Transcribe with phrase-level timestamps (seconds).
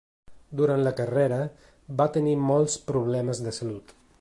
[0.61, 1.37] Durant la carrera,
[2.01, 3.95] va tenir molts problemes de salut.